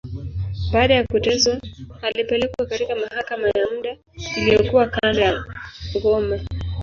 [0.73, 1.61] Baada ya kuteswa,
[2.01, 3.97] alipelekwa katika mahakama ya muda,
[4.37, 5.45] iliyokuwa kando ya
[5.97, 6.47] ngome.